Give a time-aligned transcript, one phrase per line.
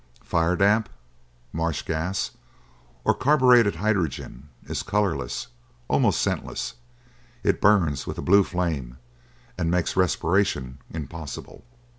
[0.23, 0.89] Fire damp,
[1.53, 2.31] marsh gas,
[3.03, 5.45] or carburetted hydrogen, is colorless,
[5.87, 6.73] almost scentless;
[7.43, 8.97] it burns with a blue flame,
[9.59, 11.63] and makes respiration impossible.